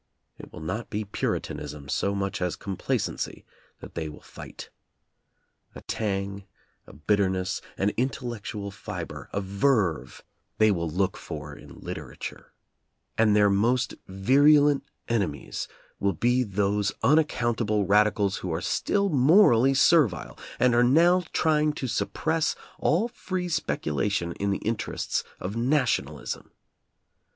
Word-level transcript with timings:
It 0.39 0.51
will 0.51 0.61
not 0.61 0.89
be 0.89 1.05
Puritanism 1.05 1.87
so 1.87 2.15
much 2.15 2.41
as 2.41 2.55
complacency 2.55 3.45
that 3.81 3.93
they 3.93 4.09
will 4.09 4.19
fight. 4.23 4.71
A 5.75 5.81
tang, 5.81 6.47
a 6.87 6.93
bitterness, 6.93 7.61
an 7.77 7.91
intellectual 7.97 8.71
fiber, 8.71 9.29
a 9.31 9.39
verve, 9.39 10.23
they 10.57 10.71
will 10.71 10.89
look 10.89 11.17
for 11.17 11.55
in 11.55 11.77
literature, 11.81 12.51
and 13.15 13.35
their 13.35 13.51
most 13.51 13.93
virulent 14.07 14.83
enemies 15.07 15.67
will 15.99 16.13
be 16.13 16.41
those 16.41 16.91
unaccountable 17.03 17.85
radicals 17.85 18.37
who 18.37 18.51
are 18.51 18.59
still 18.59 19.07
morally 19.09 19.75
servile, 19.75 20.35
and 20.59 20.73
are 20.73 20.83
now 20.83 21.21
trying 21.31 21.73
to 21.73 21.85
suppress 21.87 22.55
all 22.79 23.07
free 23.07 23.47
speculation 23.47 24.31
in 24.39 24.49
the 24.49 24.57
in 24.65 24.75
terests 24.77 25.23
of 25.39 25.55
nationalism. 25.55 26.49